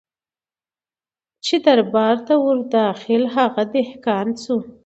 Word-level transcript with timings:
چي 1.45 1.55
دربار 1.65 2.15
ته 2.27 2.33
ور 2.43 2.57
داخل 2.75 3.21
هغه 3.35 3.63
دهقان 3.73 4.27
سو 4.43 4.55